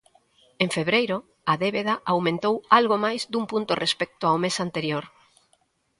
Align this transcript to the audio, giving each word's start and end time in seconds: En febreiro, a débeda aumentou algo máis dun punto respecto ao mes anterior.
En 0.63 0.69
febreiro, 0.77 1.17
a 1.51 1.53
débeda 1.63 1.95
aumentou 2.13 2.55
algo 2.79 2.95
máis 3.05 3.21
dun 3.31 3.45
punto 3.51 3.73
respecto 3.83 4.23
ao 4.27 4.37
mes 4.43 4.55
anterior. 4.65 5.03